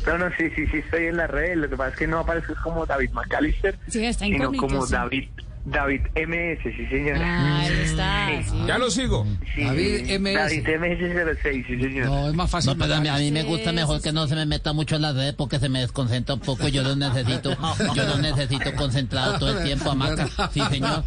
no, 0.06 0.18
no, 0.20 0.30
sí, 0.38 0.44
sí, 0.56 0.68
sí, 0.72 0.78
estoy 0.78 1.06
en 1.08 1.18
la 1.18 1.28
red. 1.28 1.56
Lo 1.58 1.68
que 1.70 1.76
pasa 1.76 1.90
es 1.92 1.98
que 1.98 2.08
no 2.08 2.20
aparezco 2.20 2.54
como 2.64 2.86
David 2.86 3.10
McAllister, 3.12 3.78
Sí, 3.88 4.06
está 4.06 4.26
sino 4.26 4.54
como 4.54 4.86
sí. 4.86 4.94
David, 4.94 5.28
David 5.70 6.02
MS, 6.16 6.64
sí, 6.64 6.86
señora. 6.88 7.20
Ah, 7.22 7.60
ahí 7.60 7.74
está. 7.84 8.30
sí. 8.42 8.56
Ya 8.66 8.78
lo 8.78 8.90
sigo. 8.90 9.28
Sí, 9.54 9.66
David 9.66 10.18
MS. 10.18 10.34
David 10.34 10.66
MS06, 10.66 11.68
sí, 11.68 11.78
señora. 11.78 12.06
No, 12.08 12.30
es 12.30 12.34
más 12.34 12.50
fácil. 12.50 12.72
No, 12.72 12.78
pero 12.78 12.96
a 12.96 13.02
mí, 13.02 13.10
a 13.10 13.18
mí 13.18 13.32
me 13.32 13.44
gusta 13.44 13.74
mejor 13.74 14.02
que 14.02 14.14
no 14.14 14.28
se 14.28 14.36
me 14.36 14.46
meta 14.46 14.72
mucho 14.72 14.96
en 14.96 15.02
las 15.02 15.16
redes 15.16 15.34
porque 15.34 15.60
se 15.60 15.68
me 15.68 15.82
desconcentra 15.82 16.36
un 16.36 16.42
poco. 16.42 16.70
Yo 16.70 16.84
lo 16.84 16.96
necesito, 16.96 17.58
yo 17.96 18.06
lo 18.06 18.18
necesito 18.18 18.74
concentrado 18.76 19.40
todo 19.40 19.58
el 19.58 19.66
tiempo, 19.66 19.92
Amaca. 19.92 20.30
Sí, 20.54 20.62
señor. 20.70 21.04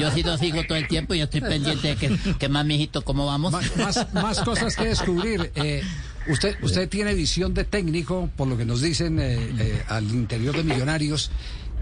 Yo 0.00 0.10
sí 0.10 0.24
lo 0.24 0.36
sigo 0.36 0.64
todo 0.64 0.78
el 0.78 0.88
tiempo 0.88 1.14
y 1.14 1.18
yo 1.18 1.24
estoy 1.24 1.40
pendiente 1.40 1.94
de 1.94 1.96
que, 1.96 2.18
que 2.38 2.48
más, 2.48 2.66
mijito, 2.66 3.02
¿cómo 3.02 3.26
vamos? 3.26 3.52
Más, 3.52 3.76
más, 3.76 4.14
más 4.14 4.40
cosas 4.40 4.74
que 4.74 4.86
descubrir. 4.86 5.52
Eh, 5.54 5.82
usted, 6.26 6.56
usted 6.62 6.88
tiene 6.88 7.14
visión 7.14 7.54
de 7.54 7.64
técnico, 7.64 8.28
por 8.36 8.48
lo 8.48 8.56
que 8.56 8.64
nos 8.64 8.80
dicen 8.80 9.20
eh, 9.20 9.36
eh, 9.58 9.82
al 9.88 10.10
interior 10.10 10.56
de 10.56 10.64
Millonarios, 10.64 11.30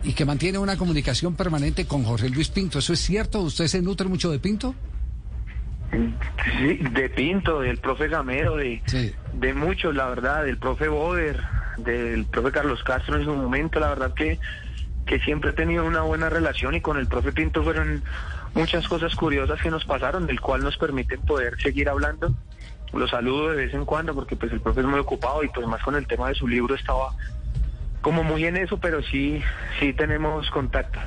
y 0.02 0.12
que 0.14 0.24
mantiene 0.24 0.58
una 0.58 0.76
comunicación 0.76 1.34
permanente 1.34 1.86
con 1.86 2.04
Jorge 2.04 2.28
Luis 2.30 2.48
Pinto. 2.48 2.78
¿Eso 2.78 2.92
es 2.92 3.00
cierto? 3.00 3.40
¿Usted 3.40 3.66
se 3.66 3.82
nutre 3.82 4.08
mucho 4.08 4.30
de 4.30 4.38
Pinto? 4.38 4.74
Sí, 5.92 6.78
de 6.92 7.08
Pinto, 7.10 7.60
del 7.60 7.78
profe 7.78 8.08
Gamero, 8.08 8.56
de, 8.56 8.80
Sí. 8.86 9.12
de 9.34 9.54
muchos, 9.54 9.94
la 9.94 10.06
verdad, 10.08 10.44
del 10.44 10.56
profe 10.56 10.88
Boder, 10.88 11.40
del 11.78 12.24
profe 12.26 12.52
Carlos 12.52 12.82
Castro 12.84 13.16
en 13.16 13.24
su 13.24 13.34
momento, 13.34 13.80
la 13.80 13.88
verdad 13.88 14.14
que, 14.14 14.38
que 15.06 15.18
siempre 15.20 15.50
he 15.50 15.52
tenido 15.52 15.84
una 15.84 16.02
buena 16.02 16.28
relación 16.30 16.74
y 16.74 16.80
con 16.80 16.96
el 16.96 17.08
profe 17.08 17.32
Pinto 17.32 17.64
fueron 17.64 18.02
muchas 18.54 18.86
cosas 18.88 19.14
curiosas 19.16 19.60
que 19.60 19.70
nos 19.70 19.84
pasaron, 19.84 20.26
del 20.26 20.40
cual 20.40 20.62
nos 20.62 20.76
permiten 20.76 21.20
poder 21.22 21.60
seguir 21.60 21.88
hablando. 21.88 22.34
Lo 22.92 23.06
saludo 23.08 23.50
de 23.50 23.56
vez 23.66 23.74
en 23.74 23.84
cuando 23.84 24.14
porque 24.14 24.36
pues 24.36 24.52
el 24.52 24.60
profe 24.60 24.80
es 24.80 24.86
muy 24.86 24.98
ocupado 25.00 25.42
y 25.44 25.48
pues 25.48 25.66
más 25.66 25.82
con 25.82 25.94
el 25.96 26.06
tema 26.06 26.28
de 26.28 26.34
su 26.34 26.46
libro 26.48 26.74
estaba 26.74 27.14
como 28.02 28.22
muy 28.24 28.44
en 28.44 28.56
eso, 28.56 28.78
pero 28.78 29.02
sí, 29.02 29.40
sí 29.78 29.92
tenemos 29.92 30.48
contacto. 30.50 30.98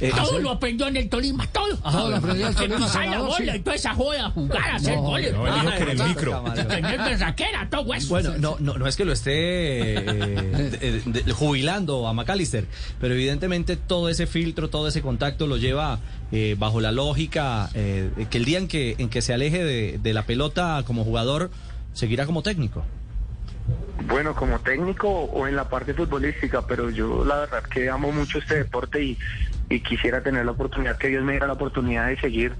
Eh, 0.00 0.12
Todo 0.16 0.38
lo 0.38 0.50
aprendió 0.52 0.86
en 0.86 0.96
el 0.96 1.10
Tolima, 1.10 1.46
todo. 1.48 1.76
Todo 1.76 2.10
lo 2.10 2.16
aprendió 2.16 2.46
en 2.46 2.52
el 2.52 2.54
Tolima, 2.56 2.76
pisar 2.76 2.94
la 3.04 3.10
senador, 3.10 3.28
bola 3.38 3.52
sí. 3.52 3.58
y 3.58 3.60
toda 3.60 3.76
esa 3.76 3.94
joda, 3.94 4.26
a 4.26 4.30
jugar, 4.30 4.70
a 4.70 4.74
hacer 4.76 4.96
No, 4.96 5.02
goles. 5.02 5.32
No, 5.34 5.46
él 5.46 5.54
dijo 5.60 5.70
que 5.76 5.82
en 5.82 5.88
el 5.90 6.00
Ah, 6.00 6.06
micro. 6.06 6.44
Tener 6.68 6.98
berraquera, 6.98 7.68
todo 7.68 7.92
eso. 7.94 8.08
Bueno, 8.08 8.32
no, 8.38 8.56
no, 8.60 8.78
no 8.78 8.86
es 8.86 8.96
que 8.96 9.04
lo 9.04 9.12
esté 9.12 9.96
eh, 9.98 10.00
de- 10.00 11.00
de- 11.04 11.22
de- 11.24 11.32
jubilando 11.32 12.08
a 12.08 12.14
McAllister, 12.14 12.64
pero 12.98 13.12
evidentemente 13.14 13.76
todo 13.76 14.08
ese 14.08 14.26
filtro, 14.26 14.70
todo 14.70 14.88
ese 14.88 15.02
contacto 15.02 15.46
lo 15.46 15.58
lleva 15.58 15.98
eh, 16.32 16.54
bajo 16.58 16.80
la 16.80 16.92
lógica 16.92 17.68
eh, 17.74 18.08
que 18.30 18.38
el 18.38 18.44
día 18.46 18.58
en 18.58 18.68
que, 18.68 18.94
en 18.96 19.10
que 19.10 19.20
se 19.20 19.34
aleje 19.34 19.62
de, 19.64 19.98
de 20.02 20.14
la 20.14 20.24
pelota 20.24 20.82
como 20.86 21.04
jugador, 21.04 21.50
seguirá 21.92 22.24
como 22.24 22.42
técnico. 22.42 22.86
Bueno, 24.06 24.34
como 24.34 24.58
técnico 24.60 25.08
o 25.08 25.46
en 25.46 25.56
la 25.56 25.68
parte 25.68 25.94
futbolística, 25.94 26.62
pero 26.66 26.90
yo 26.90 27.24
la 27.24 27.40
verdad 27.40 27.62
que 27.64 27.88
amo 27.90 28.12
mucho 28.12 28.38
este 28.38 28.56
deporte 28.56 29.02
y, 29.02 29.18
y 29.70 29.80
quisiera 29.80 30.22
tener 30.22 30.44
la 30.44 30.50
oportunidad, 30.50 30.98
que 30.98 31.08
Dios 31.08 31.24
me 31.24 31.32
diera 31.32 31.46
la 31.46 31.52
oportunidad 31.52 32.08
de 32.08 32.20
seguir 32.20 32.52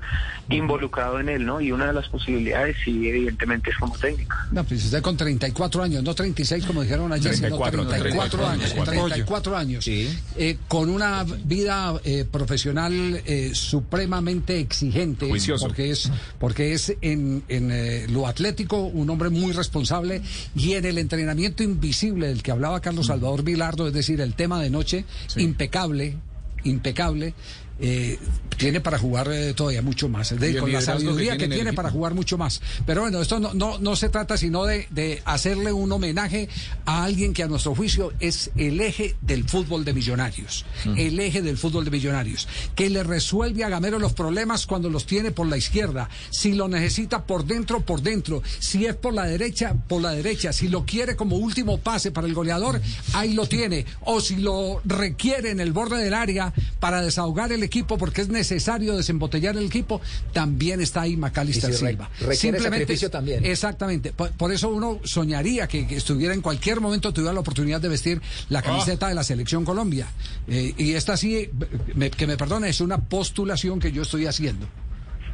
involucrado 0.49 1.21
en 1.21 1.29
él, 1.29 1.45
¿no? 1.45 1.61
Y 1.61 1.73
una 1.73 1.88
de 1.88 1.93
las 1.93 2.09
posibilidades, 2.09 2.76
sí, 2.85 3.09
evidentemente, 3.09 3.71
es 3.71 3.76
como 3.76 3.99
técnico. 3.99 4.37
No, 4.52 4.64
pues 4.64 4.85
usted 4.85 5.02
con 5.02 5.17
34 5.17 5.83
años, 5.83 6.02
no 6.05 6.14
36 6.14 6.64
como 6.64 6.83
dijeron 6.83 7.12
ayer, 7.12 7.33
34, 7.37 7.81
sino 7.81 7.90
34, 7.90 8.47
años. 8.47 8.75
34. 8.75 9.07
34 9.09 9.57
años. 9.57 9.88
Eh, 9.88 10.59
con 10.69 10.88
una 10.88 11.25
vida 11.45 12.00
eh, 12.05 12.25
profesional 12.31 13.21
eh, 13.26 13.50
supremamente 13.55 14.61
exigente. 14.61 15.29
Juicioso. 15.29 15.67
Porque 15.67 15.90
es, 15.90 16.11
porque 16.38 16.73
es 16.73 16.95
en, 17.00 17.43
en 17.49 17.71
eh, 17.73 18.07
lo 18.09 18.26
atlético 18.26 18.83
un 18.83 19.11
hombre 19.11 19.31
muy 19.31 19.52
responsable 19.52 20.23
y 20.55 20.75
en 20.75 20.85
el 20.85 20.99
entrenamiento 20.99 21.62
invisible 21.62 22.29
del 22.29 22.43
que 22.43 22.52
hablaba 22.52 22.81
Carlos 22.81 23.07
Salvador 23.07 23.43
Vilardo, 23.43 23.88
es 23.88 23.93
decir, 23.93 24.21
el 24.21 24.35
tema 24.35 24.61
de 24.62 24.71
noche, 24.71 25.05
impecable, 25.37 26.17
impecable. 26.64 27.33
Eh, 27.80 28.18
tiene 28.60 28.82
para 28.82 28.99
jugar 28.99 29.32
eh, 29.32 29.54
todavía 29.54 29.80
mucho 29.80 30.10
más. 30.10 30.32
Es 30.32 30.38
decir, 30.38 30.60
con 30.60 30.70
la 30.70 30.80
que 30.80 30.84
sabiduría 30.84 31.38
que 31.38 31.49
tiene 31.49 31.72
para 31.72 31.90
jugar 31.90 32.12
mucho 32.12 32.37
más. 32.37 32.60
Pero 32.84 33.00
bueno, 33.00 33.22
esto 33.22 33.40
no, 33.40 33.54
no, 33.54 33.78
no 33.78 33.96
se 33.96 34.10
trata 34.10 34.37
sino 34.37 34.66
de, 34.66 34.87
de 34.90 35.22
hacerle 35.25 35.72
un 35.72 35.90
homenaje 35.90 36.50
a 36.84 37.04
alguien 37.04 37.32
que 37.32 37.42
a 37.42 37.49
nuestro 37.49 37.75
juicio 37.75 38.12
es 38.20 38.50
el 38.56 38.82
eje 38.82 39.16
del 39.22 39.49
fútbol 39.49 39.87
de 39.87 39.94
millonarios. 39.94 40.66
El 40.94 41.18
eje 41.20 41.40
del 41.40 41.56
fútbol 41.56 41.87
de 41.87 41.90
millonarios. 41.90 42.46
Que 42.75 42.90
le 42.90 43.02
resuelve 43.02 43.64
a 43.64 43.70
Gamero 43.70 43.99
los 43.99 44.12
problemas 44.12 44.66
cuando 44.66 44.90
los 44.90 45.06
tiene 45.06 45.30
por 45.30 45.46
la 45.46 45.56
izquierda. 45.56 46.10
Si 46.28 46.52
lo 46.52 46.68
necesita 46.68 47.25
por 47.25 47.46
dentro, 47.46 47.80
por 47.80 48.02
dentro. 48.02 48.42
Si 48.58 48.84
es 48.84 48.94
por 48.94 49.14
la 49.14 49.25
derecha, 49.25 49.75
por 49.88 50.02
la 50.02 50.10
derecha. 50.10 50.52
Si 50.52 50.68
lo 50.68 50.84
quiere 50.84 51.16
como 51.16 51.37
último 51.37 51.78
pase 51.78 52.10
para 52.10 52.26
el 52.26 52.34
goleador, 52.34 52.78
ahí 53.14 53.32
lo 53.32 53.46
tiene. 53.46 53.87
O 54.02 54.20
si 54.20 54.37
lo 54.37 54.82
requiere 54.84 55.50
en 55.50 55.60
el 55.60 55.72
borde 55.72 55.96
del 55.96 56.12
área 56.12 56.52
para 56.78 57.00
desahogar 57.00 57.52
el 57.52 57.70
equipo 57.71 57.97
porque 57.97 58.21
es 58.23 58.29
necesario 58.29 58.97
desembotellar 58.97 59.57
el 59.57 59.65
equipo, 59.67 60.00
también 60.33 60.81
está 60.81 61.03
ahí 61.03 61.17
Macalister 61.17 61.73
si 61.73 61.87
Silva. 61.87 62.11
requiere 62.21 62.59
sacrificio 62.61 63.11
también. 63.11 63.45
Exactamente. 63.45 64.12
Por, 64.12 64.33
por 64.33 64.50
eso 64.53 64.69
uno 64.71 64.99
soñaría 65.05 65.69
que, 65.69 65.87
que 65.87 65.97
estuviera 65.97 66.35
en 66.35 66.41
cualquier 66.43 66.81
momento, 66.81 67.12
tuviera 67.12 67.33
la 67.33 67.41
oportunidad 67.41 67.81
de 67.81 67.89
vestir 67.89 68.21
la 68.49 68.61
camiseta 68.62 69.09
de 69.09 69.15
la 69.15 69.23
Selección 69.23 69.65
Colombia. 69.65 70.09
Eh, 70.49 70.75
y 70.77 70.93
esta 70.95 71.17
sí, 71.17 71.49
me- 71.95 72.11
que 72.11 72.27
me 72.27 72.37
perdone, 72.37 72.69
es 72.69 72.81
una 72.81 72.99
postulación 72.99 73.79
que 73.79 73.93
yo 73.93 74.03
estoy 74.03 74.27
haciendo. 74.27 74.67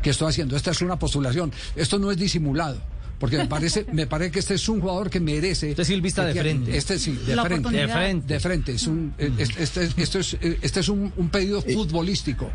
Que 0.02 0.11
estoy 0.11 0.28
haciendo. 0.28 0.57
Esta 0.57 0.71
es 0.73 0.83
una 0.83 0.99
postulación. 0.99 1.50
Esto 1.75 1.99
no 1.99 2.11
es 2.11 2.19
disimulado. 2.19 2.81
Porque 3.18 3.38
me 3.38 3.46
parece, 3.46 3.87
me 3.92 4.06
parece 4.06 4.30
que 4.32 4.38
este 4.40 4.54
es 4.54 4.68
un 4.68 4.80
jugador 4.80 5.08
que 5.08 5.20
merece. 5.20 5.70
Este 5.70 5.85
Silvista 5.85 6.23
que 6.23 6.28
de 6.28 6.32
tiene- 6.35 6.50
frente. 6.50 6.76
Este 6.76 6.99
sí, 6.99 7.12
de 7.12 7.35
frente. 7.37 7.70
De 7.70 7.88
frente. 7.88 8.35
De 8.35 8.40
frente. 8.40 8.73
Es 8.75 8.87
un, 8.87 9.14
eh, 9.18 9.30
este, 9.38 9.62
este- 9.62 10.02
esto 10.02 10.18
es, 10.18 10.35
eh, 10.40 10.58
este 10.61 10.80
es 10.80 10.88
un, 10.88 11.12
un 11.16 11.28
pedido 11.30 11.62
futbolístico. 11.62 12.50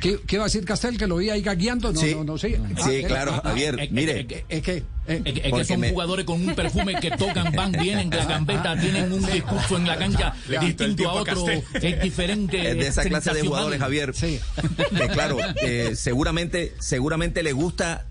¿Qué, 0.00 0.18
¿Qué 0.26 0.36
va 0.36 0.44
a 0.44 0.46
decir 0.48 0.64
Castel? 0.64 0.98
¿Que 0.98 1.06
lo 1.06 1.16
vi 1.18 1.30
ahí 1.30 1.42
gagueando? 1.42 1.92
No, 1.92 2.00
Sí. 2.00 2.12
no, 2.12 2.24
no 2.24 2.36
sé. 2.36 2.60
Sí, 2.84 2.90
eh, 2.90 3.04
claro, 3.06 3.34
ah, 3.34 3.40
ah, 3.44 3.48
Javier, 3.50 3.78
eh, 3.78 3.88
mire. 3.92 4.20
eh, 4.20 4.26
eh, 4.28 4.44
Es 4.48 4.62
que. 4.62 4.82
eh, 5.06 5.22
Es, 5.24 5.52
que 5.52 5.64
son 5.64 5.78
me- 5.78 5.90
jugadores 5.90 6.24
con 6.24 6.42
un 6.46 6.56
perfume 6.56 6.96
que 7.00 7.12
tocan, 7.12 7.52
van, 7.54 7.70
vienen 7.80 8.10
de 8.10 8.16
la 8.16 8.24
gambeta, 8.24 8.76
tienen 8.80 9.12
un 9.12 9.24
discurso 9.24 9.76
en 9.76 9.86
la 9.86 9.96
cancha 9.96 10.34
distinto 10.60 11.08
a 11.08 11.12
otro, 11.12 11.44
Castel. 11.44 11.62
es 11.80 12.02
diferente. 12.02 12.68
Es 12.70 12.76
de 12.78 12.86
esa 12.88 13.04
clase 13.04 13.32
de 13.32 13.42
jugadores, 13.42 13.78
Javier. 13.78 14.12
Sí. 14.12 14.40
Que 14.96 15.06
claro, 15.08 15.38
eh, 15.62 15.92
seguramente, 15.94 16.74
seguramente 16.80 17.44
le 17.44 17.52
gusta 17.52 18.04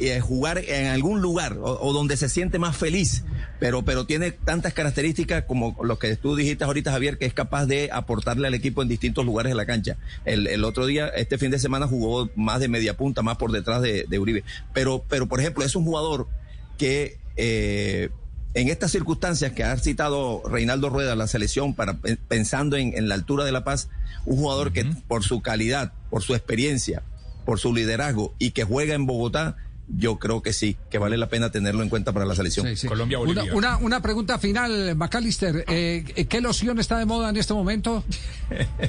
eh, 0.00 0.20
jugar 0.20 0.58
en 0.58 0.86
algún 0.86 1.20
lugar 1.20 1.58
o, 1.58 1.78
o 1.80 1.92
donde 1.92 2.16
se 2.16 2.28
siente 2.28 2.58
más 2.58 2.76
feliz, 2.76 3.24
pero, 3.58 3.84
pero 3.84 4.06
tiene 4.06 4.30
tantas 4.30 4.72
características 4.72 5.44
como 5.44 5.76
lo 5.82 5.98
que 5.98 6.14
tú 6.16 6.36
dijiste 6.36 6.64
ahorita, 6.64 6.92
Javier, 6.92 7.18
que 7.18 7.26
es 7.26 7.34
capaz 7.34 7.66
de 7.66 7.90
aportarle 7.92 8.46
al 8.46 8.54
equipo 8.54 8.82
en 8.82 8.88
distintos 8.88 9.24
lugares 9.24 9.50
de 9.50 9.56
la 9.56 9.66
cancha. 9.66 9.96
El, 10.24 10.46
el 10.46 10.64
otro 10.64 10.86
día, 10.86 11.08
este 11.08 11.38
fin 11.38 11.50
de 11.50 11.58
semana, 11.58 11.86
jugó 11.86 12.30
más 12.36 12.60
de 12.60 12.68
media 12.68 12.96
punta, 12.96 13.22
más 13.22 13.36
por 13.36 13.52
detrás 13.52 13.82
de, 13.82 14.06
de 14.08 14.18
Uribe. 14.18 14.44
Pero, 14.72 15.04
pero, 15.08 15.26
por 15.26 15.40
ejemplo, 15.40 15.64
es 15.64 15.74
un 15.74 15.84
jugador 15.84 16.28
que 16.76 17.18
eh, 17.36 18.10
en 18.54 18.68
estas 18.68 18.92
circunstancias 18.92 19.52
que 19.52 19.64
ha 19.64 19.76
citado 19.76 20.42
Reinaldo 20.48 20.88
Rueda, 20.88 21.16
la 21.16 21.26
selección, 21.26 21.74
para 21.74 21.98
pensando 22.28 22.76
en, 22.76 22.96
en 22.96 23.08
la 23.08 23.14
altura 23.14 23.44
de 23.44 23.52
La 23.52 23.64
Paz, 23.64 23.88
un 24.24 24.36
jugador 24.36 24.72
que 24.72 24.84
por 25.06 25.24
su 25.24 25.40
calidad, 25.40 25.92
por 26.10 26.22
su 26.22 26.34
experiencia, 26.34 27.02
por 27.44 27.58
su 27.58 27.74
liderazgo 27.74 28.34
y 28.38 28.50
que 28.50 28.64
juega 28.64 28.94
en 28.94 29.06
Bogotá, 29.06 29.56
yo 29.88 30.18
creo 30.18 30.42
que 30.42 30.52
sí, 30.52 30.76
que 30.90 30.98
vale 30.98 31.16
la 31.16 31.28
pena 31.28 31.50
tenerlo 31.50 31.82
en 31.82 31.88
cuenta 31.88 32.12
para 32.12 32.26
la 32.26 32.34
selección. 32.34 32.66
Sí, 32.66 32.76
sí. 32.76 32.88
Colombia, 32.88 33.18
Una, 33.18 33.26
Bolivia. 33.34 33.54
una, 33.54 33.76
una 33.78 34.02
pregunta 34.02 34.38
final, 34.38 34.94
Macalister. 34.96 35.64
Eh, 35.68 36.26
¿Qué 36.28 36.40
loción 36.40 36.78
está 36.78 36.98
de 36.98 37.06
moda 37.06 37.30
en 37.30 37.36
este 37.36 37.54
momento? 37.54 38.04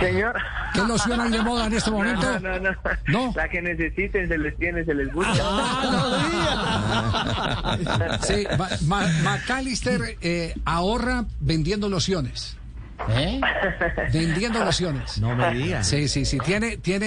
Señor. 0.00 0.34
¿Qué 0.74 0.80
loción 0.82 1.20
hay 1.20 1.30
de 1.30 1.42
moda 1.42 1.66
en 1.66 1.72
este 1.74 1.90
momento? 1.90 2.40
No, 2.40 2.58
no, 2.58 2.60
no. 2.60 2.70
¿No? 3.08 3.32
La 3.34 3.48
que 3.48 3.60
necesiten, 3.62 4.28
se 4.28 4.38
les 4.38 4.56
tiene, 4.56 4.84
se 4.84 4.94
les 4.94 5.12
busca. 5.12 5.32
Sí, 8.22 8.46
Ma- 8.58 8.68
Ma- 8.86 9.08
Macalister 9.22 10.16
eh, 10.20 10.54
ahorra 10.64 11.24
vendiendo 11.40 11.88
lociones. 11.88 12.56
¿Eh? 13.10 13.40
Vendiendo 14.12 14.64
lociones. 14.64 15.18
No 15.18 15.34
me 15.36 15.52
digas. 15.54 15.86
Sí, 15.88 16.08
sí, 16.08 16.24
sí. 16.24 16.38
Tiene, 16.44 16.76
tiene 16.78 17.06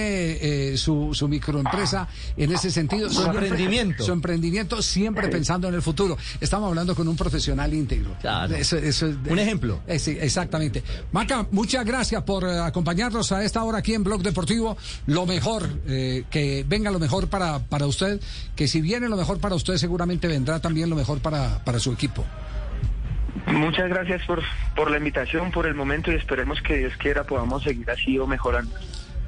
eh, 0.72 0.76
su, 0.76 1.10
su 1.12 1.28
microempresa 1.28 2.08
en 2.36 2.52
ese 2.52 2.70
sentido. 2.70 3.08
Su 3.10 3.24
emprendimiento. 3.24 4.04
Su 4.04 4.12
emprendimiento 4.12 4.82
siempre 4.82 5.28
pensando 5.28 5.68
en 5.68 5.74
el 5.74 5.82
futuro. 5.82 6.16
Estamos 6.40 6.68
hablando 6.68 6.94
con 6.94 7.08
un 7.08 7.16
profesional 7.16 7.72
íntegro. 7.74 8.14
Claro. 8.20 8.54
Eso- 8.54 8.76
eso 8.78 9.06
es- 9.06 9.16
Un 9.28 9.38
ejemplo. 9.38 9.80
Eh, 9.86 9.98
sí, 9.98 10.16
exactamente. 10.20 10.82
Maca, 11.12 11.46
muchas 11.50 11.84
gracias 11.84 12.22
por 12.22 12.44
eh, 12.44 12.58
acompañarnos 12.60 13.32
a 13.32 13.44
esta 13.44 13.62
hora 13.62 13.78
aquí 13.78 13.94
en 13.94 14.04
Blog 14.04 14.22
Deportivo. 14.22 14.76
Lo 15.06 15.26
mejor, 15.26 15.68
eh, 15.86 16.24
que 16.30 16.64
venga 16.68 16.90
lo 16.90 16.98
mejor 16.98 17.28
para, 17.28 17.58
para 17.60 17.86
usted, 17.86 18.20
que 18.54 18.68
si 18.68 18.80
viene 18.80 19.08
lo 19.08 19.16
mejor 19.16 19.38
para 19.38 19.54
usted, 19.54 19.76
seguramente 19.76 20.26
vendrá 20.28 20.60
también 20.60 20.90
lo 20.90 20.96
mejor 20.96 21.20
para, 21.20 21.64
para 21.64 21.78
su 21.78 21.92
equipo. 21.92 22.24
Muchas 23.46 23.88
gracias 23.88 24.22
por, 24.26 24.42
por 24.74 24.90
la 24.90 24.98
invitación, 24.98 25.50
por 25.50 25.66
el 25.66 25.74
momento 25.74 26.12
y 26.12 26.14
esperemos 26.14 26.60
que 26.62 26.76
Dios 26.78 26.92
quiera 26.98 27.24
podamos 27.24 27.62
seguir 27.62 27.90
así 27.90 28.18
o 28.18 28.26
mejorando. 28.26 28.74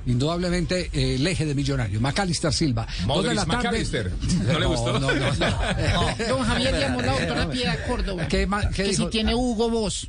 Indudablemente 0.06 0.90
eh, 0.92 1.16
el 1.16 1.26
eje 1.26 1.44
de 1.44 1.54
millonario. 1.54 2.00
Macalister 2.00 2.52
Silva. 2.52 2.86
Dos 2.86 2.96
de 2.98 3.06
Modric 3.06 3.34
la 3.34 3.44
tarde. 3.44 3.56
McAllister. 3.56 4.12
¿No 4.46 4.58
le 4.58 4.66
gustó? 4.66 4.98
No, 4.98 5.12
no, 5.12 5.32
no. 5.34 6.26
Don 6.28 6.42
Javier 6.44 6.80
llamó 6.80 7.02
la 7.02 7.12
doctora 7.18 7.50
Piedad 7.50 7.86
Córdoba. 7.86 8.26
¿Qué 8.28 8.48
qué 8.48 8.68
que 8.74 8.82
dijo? 8.84 9.04
si 9.04 9.10
tiene 9.10 9.34
Hugo 9.34 9.68
Boss. 9.68 10.08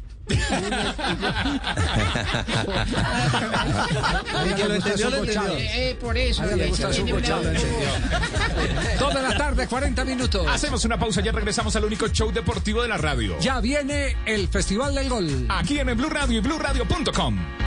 Que 4.55 4.67
lo 4.67 4.75
entendió, 4.75 5.09
lo 5.09 5.17
entendió. 5.17 5.57
Eh, 5.57 5.89
eh, 5.89 5.97
por 5.99 6.17
eso. 6.17 6.45
Le 6.45 6.67
gusta 6.67 6.93
su 6.93 7.05
la 9.21 9.37
tarde, 9.37 9.67
40 9.67 10.05
minutos. 10.05 10.47
Hacemos 10.47 10.85
una 10.85 10.97
pausa, 10.97 11.21
ya 11.21 11.31
regresamos 11.31 11.75
al 11.75 11.85
único 11.85 12.07
show 12.07 12.31
deportivo 12.31 12.81
de 12.81 12.87
la 12.87 12.97
radio. 12.97 13.37
Ya 13.39 13.59
viene 13.61 14.15
el 14.25 14.47
Festival 14.47 14.95
del 14.95 15.09
Gol. 15.09 15.45
Aquí 15.49 15.79
en 15.79 15.89
el 15.89 15.95
Blue 15.95 16.09
Radio 16.09 16.37
y 16.37 16.41
BlueRadio.com. 16.41 17.57